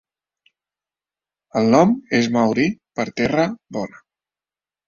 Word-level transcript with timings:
El 1.61 1.69
nom 1.77 1.93
és 2.21 2.31
Maori 2.39 2.67
per 3.01 3.09
"terra 3.23 3.47
bona". 3.79 4.05